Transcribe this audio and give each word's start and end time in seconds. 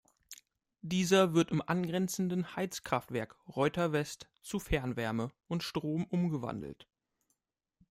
Dieser 0.81 1.35
wird 1.35 1.51
im 1.51 1.61
angrenzenden 1.61 2.55
Heizkraftwerk 2.55 3.37
Reuter 3.55 3.91
West 3.93 4.27
zu 4.41 4.57
Fernwärme 4.57 5.29
und 5.47 5.61
Strom 5.61 6.05
umgewandelt. 6.07 6.87